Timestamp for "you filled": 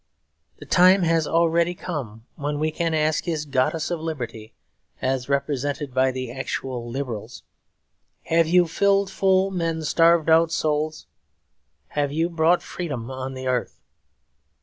8.47-9.11